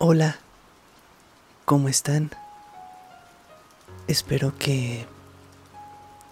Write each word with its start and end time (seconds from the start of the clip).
Hola, 0.00 0.38
¿cómo 1.64 1.88
están? 1.88 2.30
Espero 4.06 4.56
que 4.56 5.06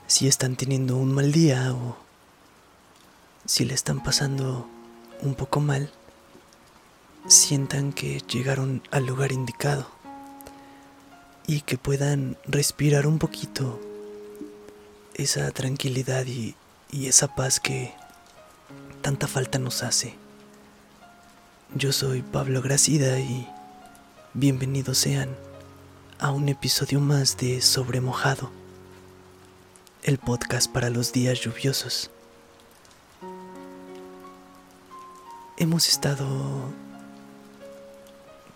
si 0.06 0.28
están 0.28 0.54
teniendo 0.54 0.96
un 0.96 1.12
mal 1.12 1.32
día 1.32 1.74
o 1.74 1.96
si 3.44 3.64
le 3.64 3.74
están 3.74 4.04
pasando 4.04 4.68
un 5.20 5.34
poco 5.34 5.58
mal, 5.58 5.90
sientan 7.26 7.92
que 7.92 8.20
llegaron 8.20 8.84
al 8.92 9.04
lugar 9.04 9.32
indicado 9.32 9.90
y 11.48 11.62
que 11.62 11.76
puedan 11.76 12.38
respirar 12.46 13.08
un 13.08 13.18
poquito 13.18 13.80
esa 15.14 15.50
tranquilidad 15.50 16.24
y, 16.26 16.54
y 16.92 17.08
esa 17.08 17.34
paz 17.34 17.58
que 17.58 17.92
tanta 19.02 19.26
falta 19.26 19.58
nos 19.58 19.82
hace. 19.82 20.14
Yo 21.74 21.90
soy 21.90 22.22
Pablo 22.22 22.62
Gracida 22.62 23.18
y 23.18 23.48
bienvenidos 24.38 24.98
sean 24.98 25.34
a 26.18 26.30
un 26.30 26.50
episodio 26.50 27.00
más 27.00 27.38
de 27.38 27.62
Sobre 27.62 28.02
Mojado, 28.02 28.50
el 30.02 30.18
podcast 30.18 30.70
para 30.70 30.90
los 30.90 31.10
días 31.14 31.40
lluviosos. 31.40 32.10
Hemos 35.56 35.88
estado 35.88 36.26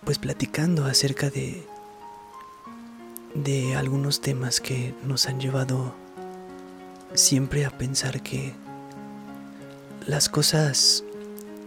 pues 0.03 0.19
platicando 0.19 0.85
acerca 0.85 1.31
de 1.31 1.65
de 3.33 3.75
algunos 3.75 4.21
temas 4.21 4.61
que 4.61 4.93
nos 5.03 5.25
han 5.25 5.39
llevado 5.39 5.95
siempre 7.15 7.65
a 7.65 7.75
pensar 7.75 8.21
que 8.21 8.53
las 10.05 10.29
cosas 10.29 11.03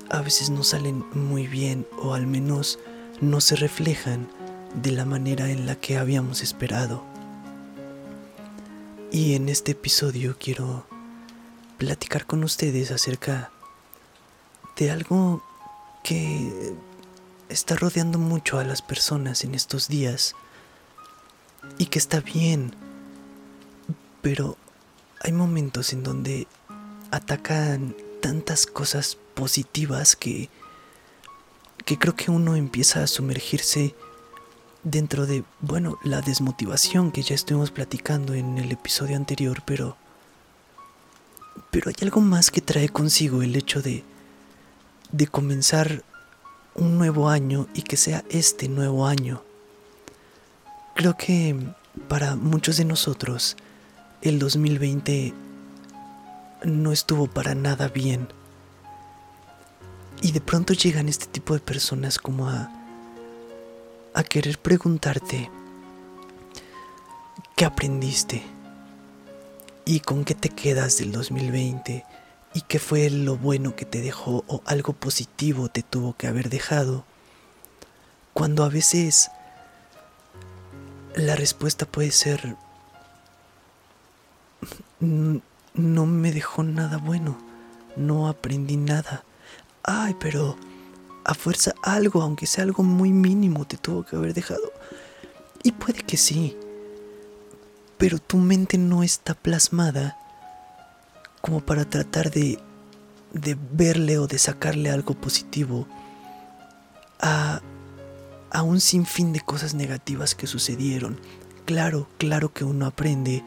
a 0.08 0.22
veces 0.22 0.50
no 0.50 0.62
salen 0.62 1.04
muy 1.14 1.48
bien 1.48 1.84
o 1.98 2.14
al 2.14 2.28
menos 2.28 2.78
no 3.20 3.40
se 3.40 3.56
reflejan 3.56 4.28
de 4.82 4.90
la 4.90 5.04
manera 5.04 5.50
en 5.50 5.66
la 5.66 5.76
que 5.76 5.96
habíamos 5.96 6.42
esperado. 6.42 7.04
Y 9.12 9.34
en 9.34 9.48
este 9.48 9.72
episodio 9.72 10.36
quiero 10.38 10.86
platicar 11.78 12.26
con 12.26 12.42
ustedes 12.42 12.90
acerca 12.90 13.50
de 14.76 14.90
algo 14.90 15.42
que 16.02 16.74
está 17.48 17.76
rodeando 17.76 18.18
mucho 18.18 18.58
a 18.58 18.64
las 18.64 18.82
personas 18.82 19.44
en 19.44 19.54
estos 19.54 19.88
días 19.88 20.34
y 21.78 21.86
que 21.86 21.98
está 21.98 22.20
bien, 22.20 22.74
pero 24.20 24.56
hay 25.20 25.32
momentos 25.32 25.92
en 25.92 26.02
donde 26.02 26.46
atacan 27.10 27.94
tantas 28.20 28.66
cosas 28.66 29.16
positivas 29.34 30.16
que, 30.16 30.50
que 31.84 31.98
creo 31.98 32.14
que 32.14 32.30
uno 32.30 32.56
empieza 32.56 33.02
a 33.02 33.06
sumergirse 33.06 33.94
dentro 34.82 35.26
de, 35.26 35.44
bueno, 35.60 35.98
la 36.02 36.20
desmotivación 36.20 37.10
que 37.10 37.22
ya 37.22 37.34
estuvimos 37.34 37.70
platicando 37.70 38.34
en 38.34 38.58
el 38.58 38.72
episodio 38.72 39.16
anterior, 39.16 39.62
pero... 39.64 39.96
Pero 41.70 41.88
hay 41.88 41.94
algo 42.02 42.20
más 42.20 42.50
que 42.50 42.60
trae 42.60 42.88
consigo 42.88 43.42
el 43.42 43.54
hecho 43.54 43.80
de, 43.80 44.04
de 45.12 45.26
comenzar 45.26 46.02
un 46.74 46.98
nuevo 46.98 47.28
año 47.28 47.68
y 47.74 47.82
que 47.82 47.96
sea 47.96 48.24
este 48.28 48.68
nuevo 48.68 49.06
año. 49.06 49.42
Creo 50.94 51.16
que 51.16 51.56
para 52.08 52.36
muchos 52.36 52.76
de 52.76 52.84
nosotros 52.84 53.56
el 54.22 54.38
2020 54.38 55.32
no 56.64 56.92
estuvo 56.92 57.26
para 57.26 57.54
nada 57.54 57.88
bien. 57.88 58.28
Y 60.22 60.32
de 60.32 60.40
pronto 60.40 60.72
llegan 60.72 61.08
este 61.08 61.26
tipo 61.26 61.54
de 61.54 61.60
personas 61.60 62.18
como 62.18 62.48
a, 62.48 62.70
a 64.14 64.24
querer 64.24 64.58
preguntarte, 64.58 65.50
¿qué 67.56 67.64
aprendiste? 67.64 68.42
¿Y 69.84 70.00
con 70.00 70.24
qué 70.24 70.34
te 70.34 70.48
quedas 70.48 70.98
del 70.98 71.12
2020? 71.12 72.04
¿Y 72.54 72.60
qué 72.62 72.78
fue 72.78 73.10
lo 73.10 73.36
bueno 73.36 73.76
que 73.76 73.84
te 73.84 74.00
dejó 74.00 74.44
o 74.46 74.62
algo 74.64 74.92
positivo 74.92 75.68
te 75.68 75.82
tuvo 75.82 76.16
que 76.16 76.26
haber 76.26 76.48
dejado? 76.48 77.04
Cuando 78.32 78.64
a 78.64 78.68
veces 78.68 79.30
la 81.16 81.36
respuesta 81.36 81.86
puede 81.86 82.10
ser 82.12 82.56
no 85.00 86.06
me 86.06 86.32
dejó 86.32 86.62
nada 86.62 86.98
bueno, 86.98 87.36
no 87.96 88.28
aprendí 88.28 88.76
nada. 88.76 89.24
Ay, 89.84 90.16
pero 90.18 90.56
a 91.24 91.34
fuerza 91.34 91.74
algo, 91.82 92.22
aunque 92.22 92.46
sea 92.46 92.64
algo 92.64 92.82
muy 92.82 93.12
mínimo, 93.12 93.66
te 93.66 93.76
tuvo 93.76 94.02
que 94.02 94.16
haber 94.16 94.34
dejado. 94.34 94.72
Y 95.62 95.72
puede 95.72 96.02
que 96.02 96.16
sí, 96.16 96.56
pero 97.98 98.18
tu 98.18 98.38
mente 98.38 98.78
no 98.78 99.02
está 99.02 99.34
plasmada 99.34 100.18
como 101.40 101.60
para 101.60 101.84
tratar 101.84 102.30
de, 102.30 102.58
de 103.32 103.56
verle 103.72 104.18
o 104.18 104.26
de 104.26 104.38
sacarle 104.38 104.90
algo 104.90 105.14
positivo 105.14 105.86
a, 107.20 107.60
a 108.50 108.62
un 108.62 108.80
sinfín 108.80 109.32
de 109.32 109.40
cosas 109.40 109.74
negativas 109.74 110.34
que 110.34 110.46
sucedieron. 110.46 111.20
Claro, 111.66 112.08
claro 112.18 112.52
que 112.52 112.64
uno 112.64 112.86
aprende 112.86 113.42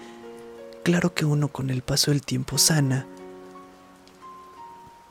Claro 0.87 1.13
que 1.13 1.25
uno 1.25 1.49
con 1.49 1.69
el 1.69 1.81
paso 1.81 2.11
del 2.11 2.21
tiempo 2.21 2.57
sana, 2.57 3.05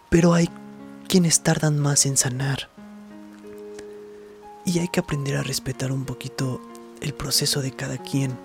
pero 0.09 0.33
hay 0.33 0.49
quienes 1.17 1.41
tardan 1.41 1.79
más 1.79 2.05
en 2.05 2.19
sanar. 2.19 2.69
Y 4.67 4.81
hay 4.81 4.89
que 4.89 5.01
aprender 5.01 5.39
a 5.39 5.43
respetar 5.43 5.91
un 5.91 6.05
poquito 6.05 6.61
el 7.01 7.15
proceso 7.15 7.63
de 7.63 7.73
cada 7.73 7.97
quien. 7.97 8.37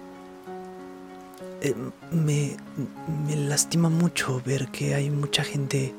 Eh, 1.59 1.75
me, 2.13 2.55
me, 3.27 3.35
lastima 3.35 3.89
mucho 3.89 4.41
ver 4.45 4.69
que 4.69 4.95
hay 4.95 5.09
mucha 5.09 5.43
gente 5.43 5.93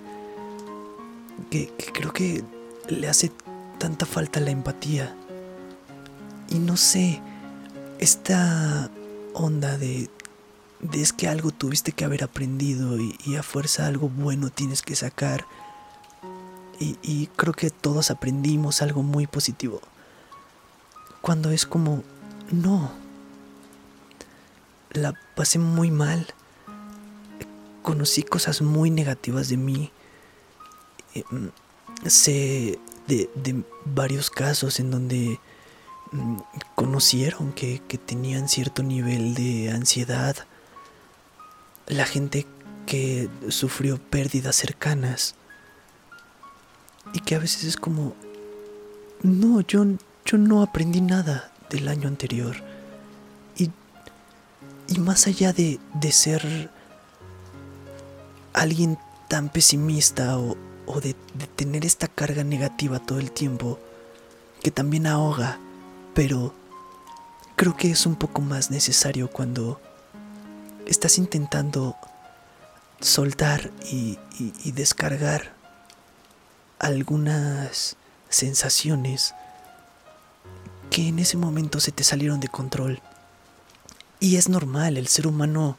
que, 1.51 1.67
que 1.77 1.93
creo 1.93 2.15
que 2.15 2.43
le 2.89 3.07
hace 3.07 3.31
tanta 3.77 4.07
falta 4.07 4.41
la 4.41 4.51
empatía. 4.51 5.15
Y 6.49 6.59
no 6.59 6.79
sé, 6.79 7.21
esta 7.99 8.91
onda 9.35 9.77
de 9.77 10.09
es 10.95 11.13
que 11.13 11.29
algo 11.29 11.51
tuviste 11.51 11.93
que 11.93 12.07
haber 12.07 12.25
aprendido 12.25 12.97
y, 12.99 13.37
a 13.37 13.43
fuerza 13.43 13.87
algo 13.87 14.09
bueno 14.09 14.49
tienes 14.49 14.81
que 14.81 14.97
sacar. 14.97 15.45
Y, 16.83 17.29
creo 17.37 17.53
que 17.53 17.71
todos 17.71 18.11
aprendimos 18.11 18.83
algo 18.83 19.03
muy 19.03 19.27
positivo. 19.27 19.81
Cuando 21.21 21.51
es 21.51 21.67
como, 21.67 22.03
no, 22.51 22.91
la 24.91 25.15
pasé 25.37 25.59
muy 25.59 25.91
mal. 25.91 26.27
Conocí 27.83 28.23
cosas 28.23 28.63
muy 28.63 28.91
negativas 28.91 29.49
de 29.49 29.57
mí. 29.57 29.93
Eh, 31.15 31.25
sé 32.07 32.79
de, 33.07 33.31
de, 33.35 33.63
varios 33.85 34.31
casos 34.31 34.81
en 34.81 34.91
donde 34.91 35.39
mm, 36.11 36.37
conocieron 36.75 37.53
que, 37.53 37.81
que 37.87 37.99
tenían 37.99 38.49
cierto 38.49 38.83
nivel 38.83 39.35
de 39.35 39.71
ansiedad 39.71 40.37
la 41.87 42.07
gente 42.07 42.47
que 42.87 43.29
sufrió 43.49 43.99
pérdidas 43.99 44.57
cercanas 44.57 45.35
y 47.13 47.21
que 47.21 47.35
a 47.35 47.39
veces 47.39 47.65
es 47.65 47.77
como, 47.77 48.15
no, 49.23 49.61
yo, 49.61 49.85
yo 50.25 50.39
no 50.39 50.63
aprendí 50.63 51.01
nada 51.01 51.53
del 51.71 51.89
año 51.89 52.09
anterior. 52.09 52.57
Y, 53.57 53.71
y 54.89 54.99
más 54.99 55.27
allá 55.27 55.53
de, 55.53 55.79
de 55.95 56.13
ser 56.13 56.71
alguien 58.53 58.99
tan 59.29 59.49
pesimista 59.49 60.39
o, 60.39 60.57
o 60.87 61.01
de, 61.01 61.15
tener 61.57 61.85
esta 61.85 62.09
carga 62.09 62.45
negativa 62.45 62.99
todo 62.99 63.19
el 63.19 63.31
tiempo, 63.31 63.79
que 64.63 64.71
también 64.71 65.07
ahoga, 65.07 65.59
pero 66.15 66.55
creo 67.57 67.77
que 67.77 67.91
es 67.91 68.07
un 68.07 68.17
poco 68.17 68.41
más 68.41 68.71
necesario 68.71 69.29
cuando 69.31 69.81
estás 70.87 71.19
intentando 71.19 71.97
soltar 73.01 73.71
y, 73.91 74.19
descargar 74.73 75.55
algunas 76.83 77.97
sensaciones 78.29 79.35
que 80.91 81.09
en 81.09 81.21
ese 81.21 81.39
momento 81.39 81.81
se 81.81 81.93
te 81.93 82.05
salieron 82.05 82.41
de 82.41 82.49
control. 82.49 83.01
Y 84.21 84.37
es 84.37 84.49
normal, 84.49 84.99
el 84.99 85.07
ser 85.09 85.27
humano 85.27 85.79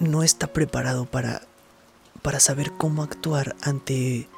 no 0.00 0.22
está 0.22 0.48
preparado 0.48 1.04
para, 1.04 1.42
para 2.22 2.40
saber 2.40 2.72
cómo 2.72 3.02
actuar 3.02 3.54
ante 3.62 4.28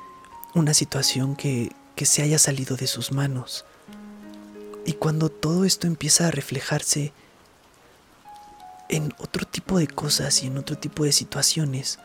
una 0.55 0.75
situación 0.75 1.37
que, 1.37 1.73
que 1.95 2.05
se 2.05 2.23
haya 2.23 2.39
salido 2.39 2.77
de 2.77 2.89
sus 2.89 3.13
manos. 3.13 3.65
Y 4.85 4.95
cuando 4.95 5.29
todo 5.29 5.65
esto 5.65 5.87
empieza 5.87 6.27
a 6.27 6.31
reflejarse 6.31 7.13
en 8.89 9.15
otro 9.19 9.47
tipo 9.47 9.79
de 9.79 9.87
cosas 9.87 10.43
y 10.43 10.49
en 10.49 10.59
otro 10.59 10.77
tipo 10.77 11.05
de 11.05 11.13
situaciones, 11.13 12.01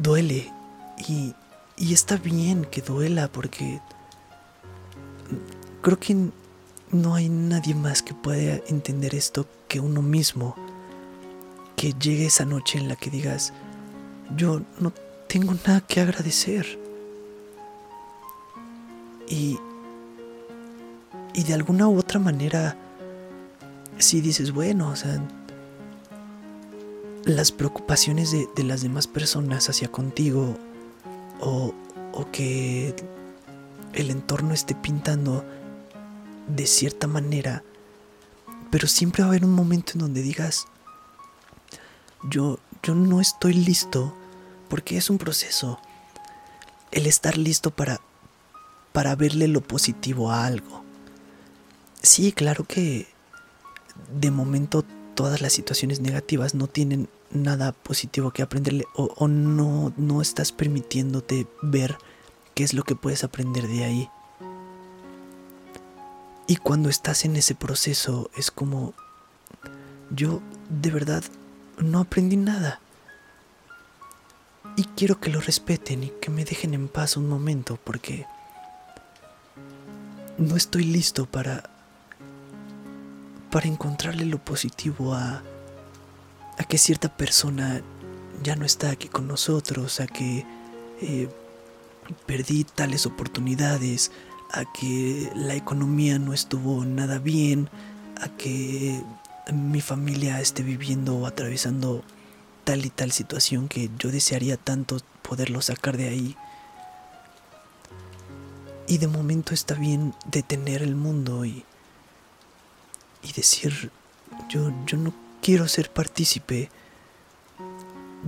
duele. 0.00 0.57
Y, 1.06 1.34
y 1.76 1.94
está 1.94 2.16
bien 2.16 2.64
que 2.64 2.82
duela 2.82 3.28
porque 3.28 3.80
creo 5.82 5.98
que 5.98 6.30
no 6.90 7.14
hay 7.14 7.28
nadie 7.28 7.74
más 7.74 8.02
que 8.02 8.14
pueda 8.14 8.60
entender 8.66 9.14
esto 9.14 9.46
que 9.68 9.80
uno 9.80 10.02
mismo. 10.02 10.54
Que 11.76 11.92
llegue 11.92 12.26
esa 12.26 12.44
noche 12.44 12.78
en 12.78 12.88
la 12.88 12.96
que 12.96 13.10
digas, 13.10 13.52
yo 14.36 14.62
no 14.80 14.92
tengo 15.28 15.54
nada 15.66 15.80
que 15.80 16.00
agradecer. 16.00 16.78
Y, 19.28 19.58
y 21.34 21.42
de 21.44 21.54
alguna 21.54 21.86
u 21.86 21.98
otra 21.98 22.18
manera, 22.18 22.76
si 23.98 24.20
dices, 24.20 24.52
bueno, 24.52 24.88
o 24.88 24.96
sea, 24.96 25.22
las 27.24 27.52
preocupaciones 27.52 28.32
de, 28.32 28.48
de 28.56 28.64
las 28.64 28.82
demás 28.82 29.06
personas 29.06 29.68
hacia 29.68 29.88
contigo 29.88 30.56
o, 31.40 31.74
o 32.12 32.30
que 32.30 32.94
el 33.94 34.10
entorno 34.10 34.54
esté 34.54 34.74
pintando 34.74 35.44
de 36.46 36.66
cierta 36.66 37.06
manera, 37.06 37.62
pero 38.70 38.86
siempre 38.86 39.22
va 39.22 39.28
a 39.28 39.30
haber 39.30 39.44
un 39.44 39.52
momento 39.52 39.92
en 39.94 40.00
donde 40.00 40.22
digas, 40.22 40.66
yo, 42.30 42.58
yo 42.82 42.94
no 42.94 43.20
estoy 43.20 43.54
listo, 43.54 44.14
porque 44.68 44.96
es 44.96 45.10
un 45.10 45.18
proceso. 45.18 45.78
El 46.90 47.06
estar 47.06 47.36
listo 47.36 47.70
para, 47.70 48.00
para 48.92 49.14
verle 49.14 49.48
lo 49.48 49.60
positivo 49.60 50.30
a 50.30 50.46
algo. 50.46 50.84
Sí, 52.02 52.32
claro 52.32 52.64
que 52.64 53.08
de 54.20 54.30
momento 54.30 54.84
todas 55.14 55.40
las 55.40 55.52
situaciones 55.52 56.00
negativas 56.00 56.54
no 56.54 56.66
tienen 56.66 57.08
nada 57.30 57.72
positivo 57.72 58.30
que 58.30 58.42
aprenderle 58.42 58.84
o, 58.94 59.28
no, 59.28 59.92
no 59.96 60.22
estás 60.22 60.52
permitiéndote 60.52 61.46
ver 61.62 61.96
qué 62.54 62.64
es 62.64 62.74
lo 62.74 62.84
que 62.84 62.96
puedes 62.96 63.24
aprender 63.24 63.68
de 63.68 63.84
ahí. 63.84 64.10
Y 66.46 66.56
cuando 66.56 66.88
estás 66.88 67.24
en 67.24 67.36
ese 67.36 67.54
proceso 67.54 68.30
es 68.36 68.50
como, 68.50 68.94
yo 70.10 70.40
de 70.70 70.90
verdad 70.90 71.22
no 71.78 72.00
aprendí 72.00 72.36
nada. 72.36 72.80
Y 74.76 74.84
quiero 74.84 75.20
que 75.20 75.30
lo 75.30 75.40
respeten 75.40 76.04
y 76.04 76.12
que 76.20 76.30
me 76.30 76.44
dejen 76.44 76.72
en 76.72 76.88
paz 76.88 77.16
un 77.16 77.28
momento 77.28 77.78
porque 77.82 78.26
no 80.38 80.56
estoy 80.56 80.84
listo 80.84 81.26
para 81.26 81.70
para 83.50 83.66
encontrarle 83.66 84.24
lo 84.24 84.38
positivo 84.38 85.14
a 85.14 85.42
a 86.58 86.64
que 86.64 86.76
cierta 86.76 87.08
persona 87.16 87.82
ya 88.42 88.56
no 88.56 88.64
está 88.64 88.90
aquí 88.90 89.08
con 89.08 89.26
nosotros, 89.26 90.00
a 90.00 90.06
que 90.06 90.44
eh, 91.00 91.28
perdí 92.26 92.64
tales 92.64 93.06
oportunidades, 93.06 94.10
a 94.50 94.64
que 94.72 95.30
la 95.34 95.54
economía 95.54 96.18
no 96.18 96.32
estuvo 96.32 96.84
nada 96.84 97.18
bien, 97.18 97.68
a 98.20 98.28
que 98.28 99.02
mi 99.52 99.80
familia 99.80 100.40
esté 100.40 100.62
viviendo 100.62 101.16
o 101.16 101.26
atravesando 101.26 102.02
tal 102.64 102.84
y 102.84 102.90
tal 102.90 103.12
situación 103.12 103.68
que 103.68 103.90
yo 103.98 104.10
desearía 104.10 104.56
tanto 104.56 104.98
poderlo 105.22 105.62
sacar 105.62 105.96
de 105.96 106.08
ahí. 106.08 106.36
Y 108.86 108.98
de 108.98 109.06
momento 109.06 109.54
está 109.54 109.74
bien 109.74 110.14
detener 110.26 110.82
el 110.82 110.96
mundo 110.96 111.44
y, 111.44 111.64
y 113.22 113.32
decir, 113.32 113.90
yo, 114.48 114.72
yo 114.86 114.96
no 114.96 115.27
quiero 115.48 115.66
ser 115.66 115.90
partícipe 115.90 116.68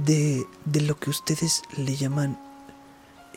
de, 0.06 0.46
de 0.64 0.80
lo 0.80 0.98
que 0.98 1.10
ustedes 1.10 1.60
le 1.76 1.94
llaman 1.94 2.40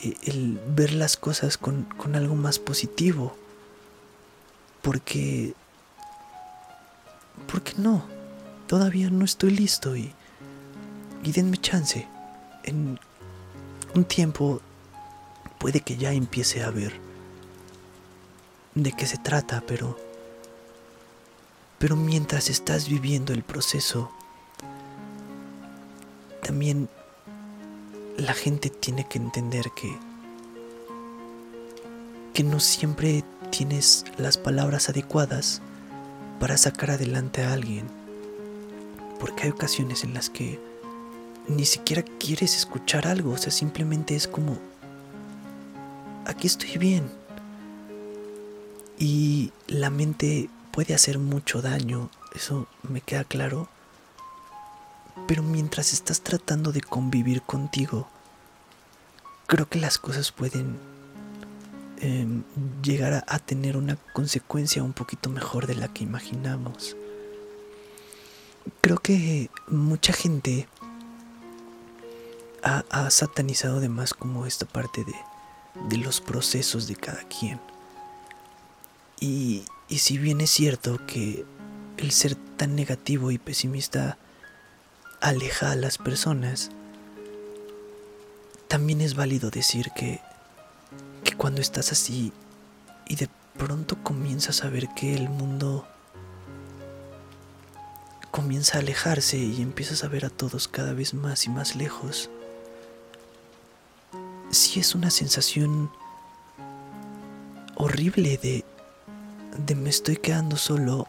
eh, 0.01 0.15
el 0.23 0.57
ver 0.69 0.93
las 0.93 1.17
cosas 1.17 1.57
con, 1.57 1.85
algo 2.15 2.33
más 2.35 2.59
positivo. 2.59 3.35
Porque... 4.81 5.53
Porque 7.51 7.73
no. 7.77 8.05
Todavía 8.67 9.09
no 9.09 9.25
estoy 9.25 9.51
listo 9.51 9.97
y... 9.97 10.13
Y 11.21 11.33
denme 11.33 11.57
chance. 11.57 12.07
En 12.63 12.97
un 13.95 14.05
tiempo 14.05 14.61
puede 15.57 15.81
que 15.81 15.97
ya 15.97 16.13
empiece 16.13 16.63
a 16.63 16.69
ver 16.69 16.93
de 18.75 18.93
qué 18.93 19.05
se 19.07 19.17
trata, 19.17 19.61
pero... 19.67 20.12
Pero 21.83 21.97
mientras 21.97 22.49
estás 22.49 22.87
viviendo 22.87 23.33
el 23.33 23.43
proceso, 23.43 24.09
también 26.41 26.87
la 28.15 28.33
gente 28.33 28.69
tiene 28.69 29.05
que 29.05 29.17
entender 29.17 29.69
que 29.75 29.93
que 32.33 32.41
no 32.41 32.61
siempre 32.61 33.25
tienes 33.49 34.05
las 34.17 34.37
palabras 34.37 34.87
adecuadas 34.87 35.61
para 36.39 36.55
sacar 36.55 36.91
adelante 36.91 37.43
a 37.43 37.51
alguien. 37.51 37.85
Porque 39.19 39.43
hay 39.43 39.49
ocasiones 39.49 40.05
en 40.05 40.13
las 40.13 40.29
que 40.29 40.61
ni 41.49 41.65
siquiera 41.65 42.01
quieres 42.01 42.55
escuchar 42.55 43.07
algo, 43.07 43.31
o 43.31 43.37
sea, 43.37 43.51
simplemente 43.51 44.15
es 44.15 44.29
como 44.29 44.57
aquí 46.27 46.47
estoy 46.47 46.77
bien. 46.77 47.03
Y 48.97 49.51
la 49.67 49.89
mente 49.89 50.49
puede 50.73 50.95
hacer 50.95 51.19
mucho 51.19 51.61
daño, 51.61 52.09
eso 52.33 52.67
me 52.81 52.99
queda 52.99 53.23
claro. 53.23 53.69
Pero 55.27 55.43
mientras 55.43 55.93
estás 55.93 56.21
tratando 56.21 56.71
de 56.71 56.81
convivir 56.81 57.43
contigo, 57.43 58.07
creo 59.45 59.69
que 59.69 59.79
las 59.79 59.99
cosas 59.99 60.31
pueden 60.31 60.79
em, 62.01 62.43
llegar 62.81 63.23
a, 63.27 63.39
tener 63.39 63.77
una 63.77 63.97
consecuencia 64.13 64.83
un 64.83 64.93
poquito 64.93 65.29
mejor 65.29 65.67
de 65.67 65.75
la 65.75 65.89
que 65.93 66.03
imaginamos. 66.03 66.97
Creo 68.81 68.97
que 68.97 69.51
mucha 69.67 70.11
gente 70.11 70.67
ha, 72.63 73.11
satanizado 73.11 73.79
de 73.79 73.89
más 73.89 74.15
como 74.15 74.47
esta 74.47 74.65
parte 74.65 75.03
de, 75.03 75.15
de 75.87 75.97
los 75.97 76.19
procesos 76.19 76.87
de 76.87 76.95
cada 76.95 77.23
quien. 77.25 77.59
Y, 79.19 79.65
y 79.89 79.99
si 79.99 80.17
bien 80.17 80.41
es 80.41 80.49
cierto 80.49 80.99
que 81.05 81.45
el 81.97 82.11
ser 82.11 82.35
tan 82.35 82.75
negativo 82.75 83.31
y 83.31 83.37
pesimista 83.37 84.17
aleja 85.21 85.71
a 85.71 85.75
las 85.75 85.97
personas, 85.97 86.71
también 88.67 89.01
es 89.01 89.15
válido 89.15 89.49
decir 89.49 89.91
que, 89.95 90.19
que 91.23 91.35
cuando 91.35 91.61
estás 91.61 91.91
así 91.91 92.33
y 93.07 93.15
de 93.15 93.29
pronto 93.57 94.01
comienzas 94.03 94.63
a 94.63 94.69
ver 94.69 94.89
que 94.95 95.15
el 95.15 95.29
mundo 95.29 95.87
comienza 98.31 98.77
a 98.77 98.81
alejarse 98.81 99.37
y 99.37 99.61
empiezas 99.61 100.03
a 100.03 100.07
ver 100.07 100.25
a 100.25 100.29
todos 100.29 100.67
cada 100.67 100.93
vez 100.93 101.13
más 101.13 101.45
y 101.45 101.49
más 101.49 101.75
lejos, 101.75 102.31
sí 104.49 104.79
es 104.79 104.95
una 104.95 105.11
sensación 105.11 105.91
horrible 107.75 108.37
de, 108.37 108.65
de 109.57 109.75
me 109.75 109.89
estoy 109.89 110.17
quedando 110.17 110.57
solo 110.57 111.07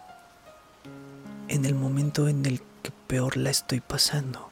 en 1.48 1.64
el 1.64 1.74
momento 1.74 2.28
en 2.28 2.46
el 2.46 2.60
que 2.82 2.90
peor 3.06 3.36
la 3.36 3.50
estoy 3.50 3.80
pasando. 3.80 4.50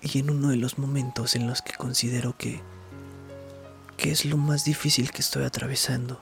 Y 0.00 0.20
en 0.20 0.30
uno 0.30 0.48
de 0.50 0.56
los 0.56 0.78
momentos 0.78 1.34
en 1.34 1.46
los 1.46 1.62
que 1.62 1.72
considero 1.74 2.36
que, 2.36 2.60
que 3.96 4.12
es 4.12 4.24
lo 4.24 4.36
más 4.36 4.64
difícil 4.64 5.10
que 5.10 5.22
estoy 5.22 5.44
atravesando. 5.44 6.20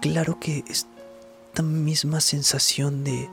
Claro 0.00 0.38
que 0.38 0.64
esta 0.68 1.62
misma 1.62 2.20
sensación 2.20 3.02
de, 3.02 3.28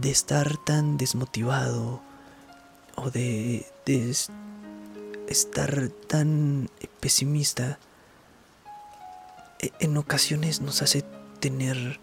de 0.00 0.10
estar 0.10 0.56
tan 0.58 0.96
desmotivado 0.96 2.00
o 2.94 3.10
de, 3.10 3.66
de 3.84 4.14
estar 5.28 5.88
tan 6.06 6.70
pesimista 7.00 7.78
en 9.58 9.96
ocasiones 9.96 10.60
nos 10.60 10.82
hace 10.82 11.04
tener 11.40 11.98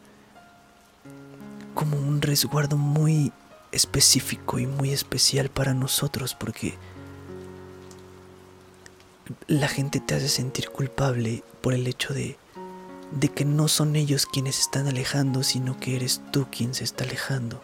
como 1.74 1.98
un 1.98 2.22
resguardo 2.22 2.78
muy 2.78 3.32
específico 3.72 4.60
y 4.60 4.68
muy 4.68 4.92
especial 4.92 5.50
para 5.50 5.74
nosotros 5.74 6.34
porque 6.34 6.78
la 9.48 9.68
gente 9.68 10.00
te 10.00 10.16
hace 10.16 10.30
sentir 10.30 10.70
culpable 10.70 11.44
por 11.62 11.74
el 11.74 11.88
hecho 11.88 12.14
de, 12.14 12.38
de 13.12 13.30
que 13.30 13.44
no 13.44 13.68
son 13.68 13.96
ellos 13.96 14.26
quienes 14.26 14.60
están 14.60 14.88
alejando, 14.88 15.44
sino 15.44 15.80
que 15.80 15.96
eres 15.96 16.22
tú 16.32 16.48
quien 16.50 16.74
se 16.74 16.84
está 16.84 17.04
alejando. 17.04 17.62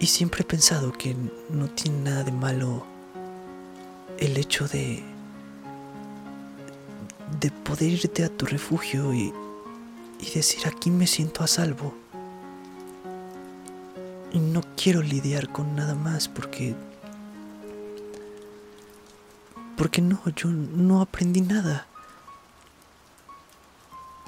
Y 0.00 0.06
siempre 0.06 0.42
he 0.42 0.44
pensado 0.44 0.92
que 0.92 1.16
no 1.48 1.68
tiene 1.68 2.10
nada 2.10 2.24
de 2.24 2.32
malo 2.32 2.84
el 4.18 4.36
hecho 4.36 4.68
de 4.68 5.02
de 7.40 7.50
poder 7.50 7.90
irte 7.92 8.24
a 8.24 8.28
tu 8.28 8.46
refugio 8.46 9.12
y, 9.12 9.32
y 10.20 10.30
decir 10.34 10.66
aquí 10.66 10.90
me 10.90 11.06
siento 11.06 11.42
a 11.42 11.46
salvo. 11.46 11.94
Y 14.32 14.38
no 14.38 14.62
quiero 14.76 15.02
lidiar 15.02 15.50
con 15.50 15.76
nada 15.76 15.94
más 15.94 16.28
porque 16.28 16.74
Porque 19.76 20.00
no, 20.00 20.20
yo 20.36 20.48
no 20.48 21.00
aprendí 21.00 21.40
nada. 21.40 21.88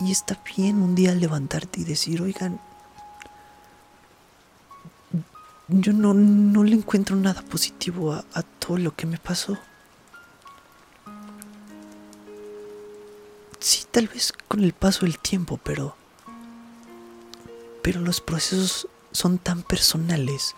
Y 0.01 0.11
está 0.11 0.37
bien 0.57 0.83
un 0.83 0.95
día 0.97 1.15
levantarte 1.15 1.81
y 1.81 1.85
decir, 1.85 2.21
oigan, 2.21 2.61
yo 5.69 5.93
no, 5.93 6.15
no 6.15 6.65
le 6.65 6.75
encuentro 6.75 7.15
nada 7.17 7.43
positivo 7.43 8.13
a, 8.13 8.25
a 8.35 8.43
todo 8.43 8.77
lo 8.77 8.95
que 8.95 9.07
me 9.07 9.19
pasó. 9.19 9.57
Tal 13.97 14.09
vez 14.09 14.35
con 14.47 14.63
el 14.63 14.75
paso 14.75 15.07
del 15.07 15.19
tiempo, 15.19 15.59
pero... 15.65 15.97
Pero 17.83 18.03
los 18.03 18.21
procesos 18.21 18.89
son 19.11 19.39
tan 19.39 19.63
personales 19.63 20.55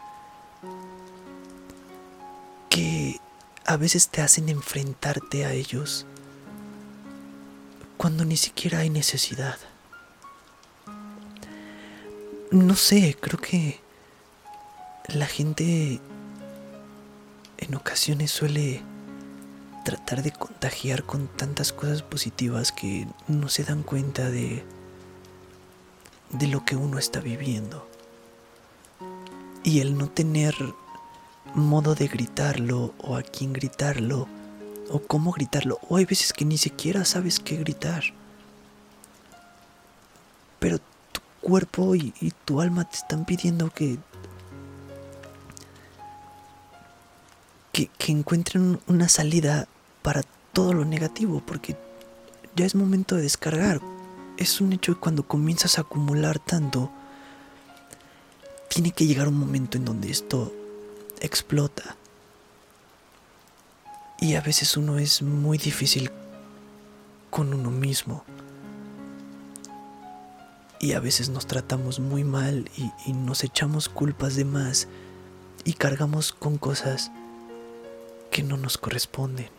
que 2.68 3.21
a 3.64 3.76
veces 3.76 4.09
te 4.09 4.23
hacen 4.23 4.49
enfrentarte 4.49 5.45
a 5.45 5.52
ellos 5.52 6.04
cuando 7.97 8.25
ni 8.25 8.37
siquiera 8.37 8.80
hay 8.80 8.90
necesidad. 8.90 9.57
No 12.50 12.75
sé, 12.75 13.16
creo 13.21 13.38
que 13.38 13.80
la 15.07 15.26
gente 15.26 16.00
en 17.59 17.75
ocasiones 17.76 18.33
suele 18.33 18.83
tratar 19.88 20.23
de 20.23 20.33
contagiar 20.33 21.04
con 21.04 21.28
tantas 21.28 21.73
cosas 21.73 22.02
positivas 22.02 22.73
que 22.73 23.07
no 23.26 23.49
se 23.49 23.64
dan 23.64 23.83
cuenta 23.83 24.28
de 24.28 24.62
de 26.30 26.47
lo 26.47 26.64
que 26.64 26.76
uno 26.76 26.99
está 26.99 27.21
viviendo. 27.21 27.87
Y 29.64 29.80
el 29.80 29.97
no 29.97 30.09
tener 30.09 30.54
modo 31.54 31.95
de 31.95 32.09
gritarlo 32.09 32.95
o 32.99 33.16
a 33.16 33.23
quién 33.23 33.52
gritarlo 33.52 34.28
o 34.90 35.00
cómo 35.00 35.33
gritarlo 35.33 35.78
o 35.88 35.97
hay 35.97 36.04
veces 36.04 36.33
que 36.33 36.45
ni 36.45 36.59
siquiera 36.59 37.04
sabes 37.04 37.40
qué 37.40 37.57
gritar. 37.57 38.04
Pero 40.59 40.78
tu 40.78 41.21
cuerpo 41.40 41.95
y, 41.95 42.12
tu 42.45 42.61
alma 42.61 42.85
te 42.85 42.97
están 42.97 43.25
pidiendo 43.25 43.71
que 43.71 43.99
que, 47.73 47.88
encuentren 48.09 48.80
una 48.88 49.09
salida 49.09 49.68
para 50.02 50.23
todo 50.52 50.73
lo 50.73 50.85
negativo, 50.85 51.43
porque 51.45 51.76
ya 52.57 52.67
es 52.67 52.75
momento 52.75 53.17
de 53.17 53.23
descargar. 53.23 53.81
Es 54.37 54.61
un 54.61 54.73
hecho 54.73 54.95
que 54.95 55.00
cuando 55.00 55.23
comienzas 55.23 55.78
a 55.78 55.83
acumular 55.83 56.38
tanto, 56.38 56.90
tiene 58.69 58.93
que 58.93 59.07
llegar 59.07 59.28
un 59.28 59.38
momento 59.38 59.78
en 59.78 59.85
donde 59.85 60.11
esto 60.11 60.52
explota. 61.21 61.97
Y 64.21 64.35
a 64.35 64.40
veces 64.40 64.76
uno 64.76 64.99
es 64.99 65.23
muy 65.23 65.59
difícil 65.59 66.11
con 67.31 67.55
uno 67.55 67.71
mismo. 67.71 68.25
Y 70.81 70.93
a 70.93 71.00
veces 71.00 71.28
nos 71.28 71.47
tratamos 71.47 71.99
muy 71.99 72.25
mal 72.25 72.71
y, 72.76 72.90
y 73.07 73.12
nos 73.12 73.43
echamos 73.43 73.88
culpas 73.88 74.37
de 74.37 74.45
más 74.45 74.87
y 75.64 75.73
cargamos 75.75 76.33
con 76.33 76.57
cosas 76.57 77.11
que 78.31 78.43
no 78.43 78.57
nos 78.57 78.78
corresponden. 78.78 79.57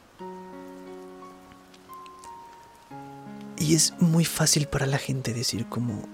Y 3.59 3.75
es 3.75 3.93
muy 3.99 4.25
fácil 4.25 4.67
para 4.67 4.85
la 4.85 4.97
gente 4.97 5.33
decir 5.33 5.65
como, 5.67 6.07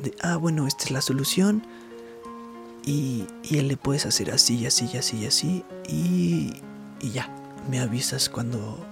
de, 0.00 0.14
ah, 0.20 0.36
bueno, 0.36 0.66
esta 0.66 0.84
es 0.84 0.90
la 0.90 1.00
solución 1.00 1.62
y, 2.84 3.26
y 3.42 3.58
él 3.58 3.68
le 3.68 3.76
puedes 3.76 4.04
hacer 4.04 4.30
así, 4.30 4.66
así, 4.66 4.96
así, 4.96 5.26
así 5.26 5.64
y, 5.88 6.54
y 7.00 7.10
ya, 7.10 7.30
me 7.70 7.78
avisas 7.80 8.28
cuando 8.28 8.84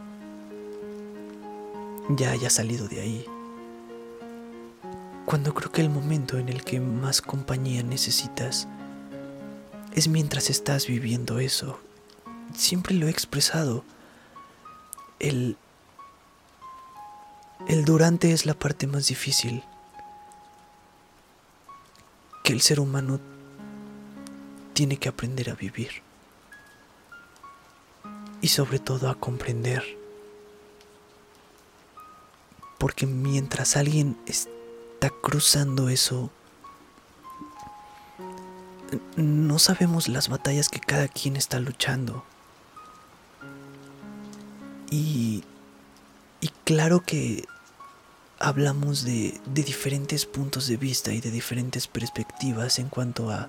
ya 2.10 2.30
haya 2.30 2.50
salido 2.50 2.88
de 2.88 3.00
ahí. 3.00 3.26
Cuando 5.26 5.54
creo 5.54 5.72
que 5.72 5.80
el 5.80 5.90
momento 5.90 6.38
en 6.38 6.48
el 6.48 6.64
que 6.64 6.80
más 6.80 7.22
compañía 7.22 7.82
necesitas 7.82 8.68
es 9.94 10.08
mientras 10.08 10.50
estás 10.50 10.86
viviendo 10.86 11.38
eso, 11.38 11.78
siempre 12.54 12.94
lo 12.94 13.06
he 13.06 13.10
expresado. 13.10 13.84
El, 15.18 15.56
el 17.68 17.84
durante 17.84 18.32
es 18.32 18.46
la 18.46 18.54
parte 18.54 18.86
más 18.86 19.06
difícil 19.08 19.62
que 22.42 22.52
el 22.52 22.60
ser 22.60 22.78
humano 22.78 23.20
tiene 24.74 24.98
que 24.98 25.08
aprender 25.08 25.50
a 25.50 25.54
vivir. 25.54 26.02
Y 28.42 28.48
sobre 28.48 28.78
todo 28.78 29.08
a 29.08 29.14
comprender. 29.14 29.82
Porque 32.78 33.06
mientras 33.06 33.76
alguien 33.78 34.18
está 34.26 35.08
cruzando 35.22 35.88
eso, 35.88 36.30
no 39.16 39.58
sabemos 39.58 40.08
las 40.08 40.28
batallas 40.28 40.68
que 40.68 40.80
cada 40.80 41.08
quien 41.08 41.36
está 41.36 41.58
luchando. 41.60 42.24
Y, 44.90 45.42
claro 46.64 47.00
que 47.00 47.46
hablamos 48.44 49.04
de, 49.04 49.40
diferentes 49.54 50.26
puntos 50.26 50.68
de 50.68 50.76
vista 50.76 51.14
y 51.14 51.20
de 51.22 51.30
diferentes 51.30 51.86
perspectivas 51.86 52.78
en 52.78 52.90
cuanto 52.90 53.30
a, 53.30 53.48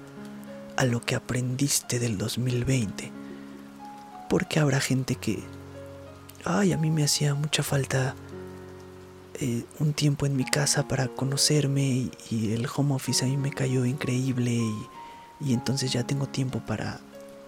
a 0.78 0.86
lo 0.86 1.02
que 1.02 1.16
aprendiste 1.16 2.00
del 2.00 2.18
2020. 2.18 3.12
Porque 4.30 4.60
habrá 4.60 4.80
gente 4.80 5.16
que, 5.16 5.44
ay, 6.46 6.72
a 6.72 6.78
mí 6.78 6.92
me 6.92 7.04
hacía 7.04 7.36
mucha 7.36 7.62
falta 7.62 8.16
eh, 9.42 9.66
un 9.80 9.92
tiempo 9.92 10.26
en 10.26 10.38
mi 10.38 10.46
casa 10.46 10.88
para 10.88 11.10
conocerme 11.10 12.10
y, 12.32 12.54
el 12.54 12.66
home 12.74 12.96
office 12.96 13.26
a 13.26 13.28
mí 13.28 13.36
me 13.36 13.52
cayó 13.52 13.84
increíble 13.84 14.52
y, 14.52 14.88
y 15.42 15.54
entonces 15.54 15.92
ya 15.92 16.08
tengo 16.08 16.28
tiempo 16.28 16.62
para 16.66 17.02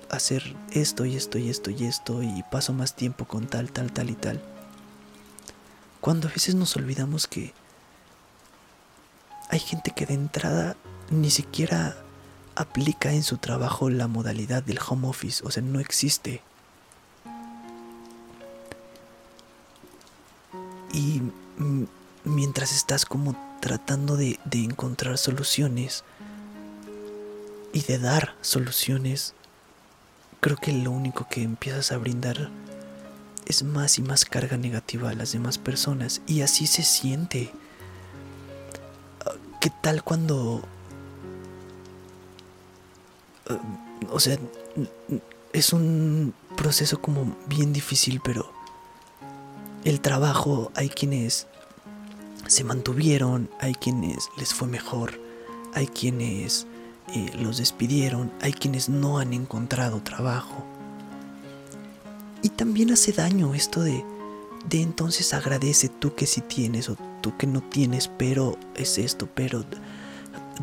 hacer 0.10 0.54
esto 0.72 1.06
y 1.06 1.16
esto 1.16 1.38
y 1.38 1.50
esto 1.50 1.72
y 1.72 1.86
esto 1.86 2.22
y 2.24 2.44
paso 2.52 2.74
más 2.74 2.94
tiempo 2.94 3.24
con 3.24 3.48
tal, 3.48 3.72
tal, 3.72 3.94
tal 3.94 4.10
y 4.10 4.16
tal. 4.16 4.57
Cuando 6.02 6.28
a 6.28 6.32
veces 6.32 6.56
nos 6.56 6.76
olvidamos 6.76 7.28
que 7.28 7.54
hay 9.50 9.60
gente 9.60 9.92
que 9.92 10.06
de 10.06 10.14
entrada 10.14 10.76
ni 11.10 11.30
siquiera 11.30 11.96
aplica 12.56 13.14
en 13.14 13.24
su 13.24 13.38
trabajo 13.38 13.90
la 13.90 14.08
modalidad 14.08 14.64
del 14.64 14.80
home 14.86 15.08
office, 15.08 15.44
o 15.46 15.52
sea, 15.52 15.64
no 15.64 15.80
existe. 15.80 16.42
Y 20.92 21.22
mientras 22.24 22.72
estás 22.74 23.06
como 23.06 23.36
tratando 23.62 24.18
de, 24.18 24.40
encontrar 24.52 25.18
soluciones 25.18 26.04
y 27.74 27.82
de 27.82 28.00
dar 28.00 28.36
soluciones, 28.42 29.34
creo 30.40 30.58
que 30.58 30.74
lo 30.74 30.92
único 30.92 31.28
que 31.30 31.44
empiezas 31.44 31.92
a 31.92 31.98
brindar 31.98 32.50
es 33.48 33.64
más 33.64 33.98
y 33.98 34.02
más 34.02 34.26
carga 34.26 34.58
negativa 34.58 35.10
a 35.10 35.14
las 35.14 35.32
demás 35.32 35.58
personas 35.58 36.22
y 36.28 36.42
así 36.42 36.68
se 36.68 36.84
siente. 36.84 37.52
Ah, 39.26 39.32
¿Qué 39.62 39.72
tal 39.82 40.04
cuando... 40.04 40.62
Ah, 43.50 43.58
o 44.12 44.20
sea, 44.20 44.38
es 45.54 45.74
un 45.74 46.34
proceso 46.56 47.02
como 47.02 47.36
bien 47.48 47.72
difícil, 47.72 48.22
pero 48.24 48.52
el 49.86 50.02
trabajo 50.02 50.72
hay 50.76 50.90
quienes 50.90 51.48
se 52.48 52.64
mantuvieron, 52.64 53.50
hay 53.60 53.74
quienes 53.74 54.30
les 54.38 54.54
fue 54.54 54.68
mejor, 54.68 55.20
hay 55.74 55.88
quienes 55.88 56.68
los 57.40 57.58
despidieron, 57.58 58.32
hay 58.42 58.52
quienes 58.52 58.90
no 58.90 59.20
han 59.20 59.34
encontrado 59.34 60.02
trabajo. 60.02 60.66
Y 62.48 62.50
también 62.50 62.92
hace 62.92 63.12
daño 63.12 63.54
esto 63.54 63.82
de, 63.82 64.06
de 64.70 64.82
entonces 64.82 65.34
agradece 65.34 65.90
tú 65.90 66.16
que 66.16 66.26
sí 66.26 66.40
tienes 66.40 66.88
o 66.88 66.96
tú 67.20 67.36
que 67.36 67.46
no 67.46 67.60
tienes, 67.60 68.08
pero 68.08 68.58
es 68.74 68.98
esto, 68.98 69.28
pero... 69.36 69.66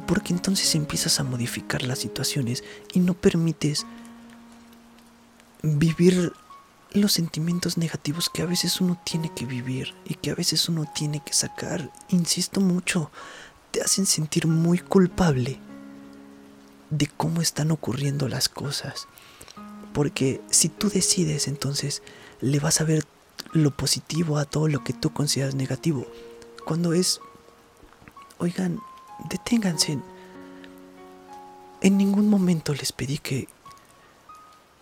Porque 0.06 0.32
entonces 0.32 0.74
empiezas 0.76 1.20
a 1.20 1.24
modificar 1.24 1.82
las 1.82 1.98
situaciones 1.98 2.64
y 2.94 3.00
no 3.00 3.12
permites 3.12 3.84
vivir 5.62 6.32
los 6.92 7.12
sentimientos 7.12 7.76
negativos 7.76 8.30
que 8.30 8.40
a 8.40 8.46
veces 8.46 8.80
uno 8.80 8.98
tiene 9.04 9.30
que 9.34 9.44
vivir 9.44 9.94
y 10.06 10.14
que 10.14 10.30
a 10.30 10.34
veces 10.34 10.70
uno 10.70 10.90
tiene 10.94 11.20
que 11.22 11.34
sacar. 11.34 11.92
Insisto 12.08 12.62
mucho, 12.62 13.10
te 13.72 13.82
hacen 13.82 14.06
sentir 14.06 14.46
muy 14.46 14.78
culpable 14.78 15.60
de 16.88 17.08
cómo 17.08 17.42
están 17.42 17.72
ocurriendo 17.72 18.26
las 18.26 18.48
cosas. 18.48 19.06
Porque 19.94 20.42
si 20.50 20.68
tú 20.68 20.90
decides, 20.90 21.48
entonces 21.48 22.02
le 22.42 22.60
vas 22.60 22.82
a 22.82 22.84
ver 22.84 23.06
lo 23.52 23.70
positivo 23.70 24.36
a 24.36 24.44
todo 24.44 24.68
lo 24.68 24.84
que 24.84 24.92
tú 24.92 25.14
consideras 25.14 25.54
negativo. 25.54 26.06
Cuando 26.66 26.92
es, 26.92 27.20
oigan, 28.36 28.80
deténganse. 29.30 29.98
En 31.80 31.96
ningún 31.96 32.28
momento 32.28 32.74
les 32.74 32.92
pedí 32.92 33.16
que, 33.16 33.48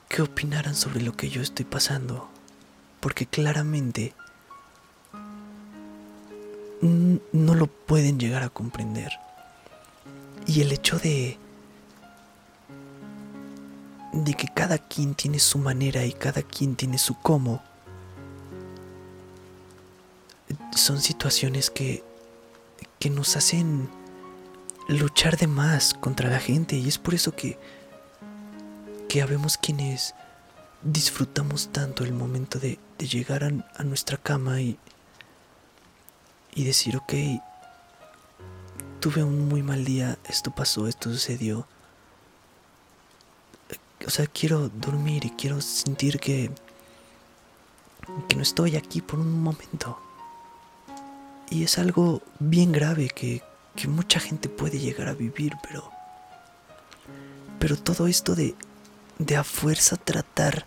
que 0.08 0.22
opinaran 0.22 0.74
sobre 0.74 1.00
lo 1.02 1.16
que 1.16 1.28
yo 1.30 1.40
estoy 1.42 1.64
pasando. 1.66 2.28
porque 3.02 3.26
claramente 3.26 4.14
no 6.80 7.54
lo 7.54 7.66
pueden 7.66 8.18
llegar 8.20 8.44
a 8.44 8.48
comprender. 8.48 9.10
Y 10.46 10.60
el 10.60 10.70
hecho 10.70 11.00
de 11.00 11.36
de 14.12 14.34
que 14.34 14.48
cada 14.48 14.78
quien 14.78 15.14
tiene 15.14 15.38
su 15.38 15.58
manera 15.58 16.04
y 16.04 16.12
cada 16.12 16.42
quien 16.42 16.76
tiene 16.76 16.98
su 16.98 17.14
cómo 17.14 17.62
son 20.74 21.00
situaciones 21.00 21.70
que 21.70 22.04
que 22.98 23.10
nos 23.10 23.36
hacen 23.36 23.88
luchar 24.88 25.36
de 25.36 25.46
más 25.46 25.94
contra 25.94 26.28
la 26.28 26.38
gente 26.38 26.76
y 26.76 26.88
es 26.88 26.98
por 26.98 27.14
eso 27.14 27.34
que 27.34 27.58
que 29.08 29.22
habemos 29.22 29.56
quienes 29.58 30.14
disfrutamos 30.82 31.68
tanto 31.70 32.04
el 32.04 32.12
momento 32.12 32.58
de, 32.58 32.78
llegar 32.98 33.44
a, 33.44 33.82
nuestra 33.82 34.16
cama 34.16 34.60
y, 34.60 34.78
y 36.54 36.64
decir, 36.64 36.96
ok, 36.96 37.12
tuve 39.00 39.24
un 39.24 39.48
muy 39.48 39.62
mal 39.62 39.84
día, 39.84 40.18
esto 40.28 40.52
pasó, 40.52 40.86
esto 40.86 41.10
sucedió. 41.10 41.66
O 44.06 44.10
sea, 44.10 44.26
quiero 44.26 44.68
dormir 44.68 45.24
y 45.24 45.30
quiero 45.30 45.60
sentir 45.60 46.18
que, 46.18 46.50
que 48.28 48.36
no 48.36 48.42
estoy 48.42 48.76
aquí 48.76 49.00
por 49.00 49.18
un 49.18 49.42
momento. 49.42 49.98
Y 51.50 51.64
es 51.64 51.78
algo 51.78 52.22
bien 52.38 52.72
grave 52.72 53.08
que, 53.08 53.42
que 53.76 53.88
mucha 53.88 54.20
gente 54.20 54.48
puede 54.48 54.78
llegar 54.78 55.08
a 55.08 55.14
vivir, 55.14 55.54
pero... 55.62 55.90
Pero 57.58 57.76
todo 57.76 58.08
esto 58.08 58.34
de, 58.34 58.56
de 59.18 59.36
a 59.36 59.44
fuerza 59.44 59.96
tratar 59.96 60.66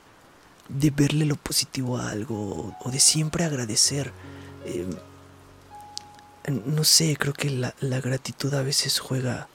de 0.70 0.90
verle 0.90 1.26
lo 1.26 1.36
positivo 1.36 1.98
a 1.98 2.10
algo 2.10 2.76
o 2.80 2.92
de 2.92 3.00
siempre 3.00 3.44
agradecer. 3.44 4.14
Em, 4.66 4.90
no 6.66 6.84
sé, 6.84 7.18
creo 7.18 7.34
que 7.34 7.50
la, 7.50 7.74
la, 7.80 8.00
gratitud 8.00 8.54
a 8.54 8.62
veces 8.62 9.00
juega 9.00 9.48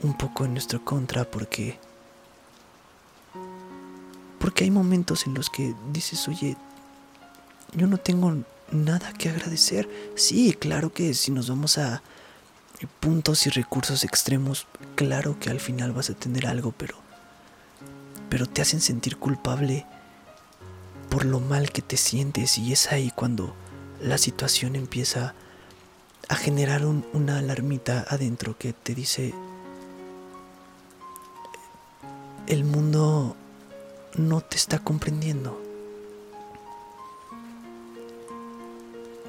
un 0.00 0.16
poco 0.18 0.44
en 0.44 0.52
nuestra 0.52 0.78
contra 0.78 1.24
porque... 1.24 1.78
Porque 4.46 4.62
hay 4.62 4.70
momentos 4.70 5.26
en 5.26 5.34
los 5.34 5.50
que 5.50 5.74
dices, 5.92 6.28
oye, 6.28 6.56
yo 7.72 7.88
no 7.88 7.98
tengo 7.98 8.44
nada 8.70 9.12
que 9.12 9.28
agradecer. 9.28 9.88
Sí, 10.14 10.52
claro 10.52 10.92
que 10.92 11.14
si 11.14 11.32
nos 11.32 11.48
vamos 11.48 11.78
a 11.78 12.00
puntos 13.00 13.44
y 13.48 13.50
recursos 13.50 14.04
extremos, 14.04 14.68
claro 14.94 15.36
que 15.40 15.50
al 15.50 15.58
final 15.58 15.90
vas 15.90 16.10
a 16.10 16.14
tener 16.14 16.46
algo, 16.46 16.70
pero... 16.70 16.94
Pero 18.30 18.46
te 18.46 18.62
hacen 18.62 18.80
sentir 18.80 19.16
culpable 19.16 19.84
por 21.10 21.24
lo 21.24 21.40
mal 21.40 21.72
que 21.72 21.82
te 21.82 21.96
sientes 21.96 22.56
y 22.56 22.72
es 22.72 22.92
ahí 22.92 23.10
cuando 23.12 23.52
la 24.00 24.16
situación 24.16 24.76
empieza 24.76 25.34
a 26.28 26.36
generar 26.36 26.86
una 26.86 27.38
alarmita 27.38 28.06
adentro 28.08 28.56
que 28.56 28.72
te 28.72 28.94
dice 28.94 29.34
no 34.16 34.40
te 34.40 34.56
está 34.56 34.78
comprendiendo. 34.78 35.60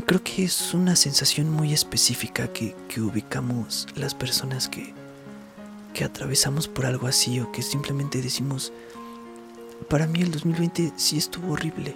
Creo 0.05 0.23
que 0.23 0.45
es 0.45 0.73
una 0.73 0.95
sensación 0.95 1.51
muy 1.51 1.73
específica 1.73 2.53
que, 2.53 2.75
que 2.87 3.01
ubicamos 3.01 3.87
las 3.95 4.15
personas 4.15 4.69
que, 4.69 4.93
que 5.93 6.03
atravesamos 6.03 6.67
por 6.67 6.85
algo 6.85 7.07
así 7.07 7.39
o 7.39 7.51
que 7.51 7.61
simplemente 7.61 8.21
decimos, 8.21 8.71
para 9.89 10.07
mí 10.07 10.21
el 10.21 10.31
2020 10.31 10.93
sí 10.95 11.17
estuvo 11.17 11.53
horrible. 11.53 11.95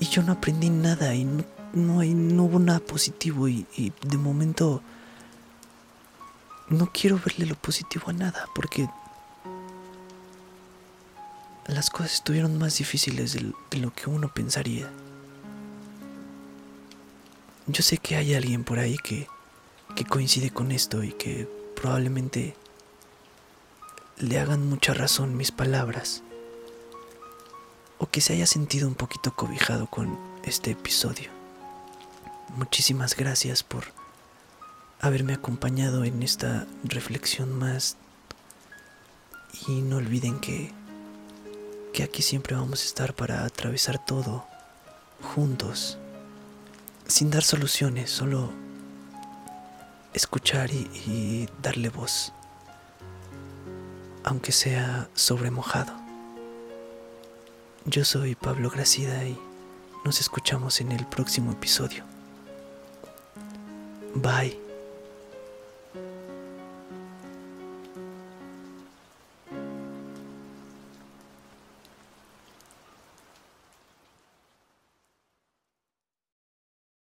Y 0.00 0.06
yo 0.06 0.22
no 0.22 0.32
aprendí 0.32 0.70
nada 0.70 1.14
y 1.14 1.26
no, 1.72 2.00
hay, 2.00 2.14
no 2.14 2.44
hubo 2.44 2.58
nada 2.58 2.80
positivo 2.80 3.48
y, 3.48 3.66
de 3.76 4.16
momento 4.16 4.80
no 6.68 6.90
quiero 6.92 7.20
verle 7.22 7.46
lo 7.46 7.56
positivo 7.56 8.04
a 8.08 8.12
nada 8.12 8.46
porque 8.54 8.88
las 11.66 11.90
cosas 11.90 12.14
estuvieron 12.14 12.58
más 12.58 12.78
difíciles 12.78 13.32
de, 13.32 13.78
lo 13.78 13.92
que 13.92 14.10
uno 14.10 14.28
pensaría. 14.28 14.90
Yo 17.66 17.82
sé 17.82 17.98
que 17.98 18.16
hay 18.16 18.34
alguien 18.34 18.64
por 18.64 18.78
ahí 18.78 18.98
que, 18.98 19.26
que 19.96 20.04
coincide 20.04 20.50
con 20.50 20.70
esto 20.70 21.02
y 21.02 21.12
que 21.12 21.48
probablemente 21.74 22.54
le 24.18 24.38
hagan 24.38 24.68
mucha 24.68 24.92
razón 24.92 25.36
mis 25.36 25.50
palabras 25.50 26.22
o 27.98 28.08
que 28.10 28.20
se 28.20 28.34
haya 28.34 28.46
sentido 28.46 28.86
un 28.86 28.94
poquito 28.94 29.34
cobijado 29.34 29.86
con 29.86 30.18
este 30.44 30.72
episodio. 30.72 31.30
Muchísimas 32.56 33.16
gracias 33.16 33.62
por 33.62 33.84
haberme 35.00 35.32
acompañado 35.32 36.04
en 36.04 36.22
esta 36.22 36.66
reflexión 36.84 37.58
más 37.58 37.96
y 39.66 39.80
no 39.80 39.96
olviden 39.96 40.38
que 40.40 40.72
que 41.94 42.02
aquí 42.02 42.22
siempre 42.22 42.56
vamos 42.56 42.82
a 42.82 42.86
estar 42.86 43.14
para 43.14 43.44
atravesar 43.44 44.04
todo 44.04 44.44
juntos 45.22 45.96
sin 47.06 47.30
dar 47.30 47.44
soluciones, 47.44 48.10
solo 48.10 48.50
escuchar 50.12 50.70
y, 50.72 51.48
darle 51.62 51.88
voz 51.88 52.32
aunque 54.24 54.52
sea 54.52 55.08
sobre 55.14 55.50
mojado. 55.50 55.92
Yo 57.84 58.04
soy 58.04 58.34
Pablo 58.34 58.70
Gracida 58.70 59.22
y 59.24 59.38
nos 60.04 60.20
escuchamos 60.20 60.80
en 60.80 60.92
el 60.92 61.06
próximo 61.06 61.52
episodio. 61.52 62.04
Bye. 64.14 64.63